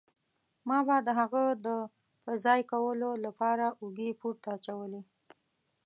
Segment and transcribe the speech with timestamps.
[0.67, 1.67] ما به د هغه د
[2.23, 5.01] په ځای کولو له پاره اوږې پورته اچولې.